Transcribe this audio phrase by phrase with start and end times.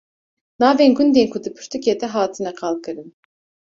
[0.61, 3.09] Navên gundên ku di pirtûkê de hatine qalkirin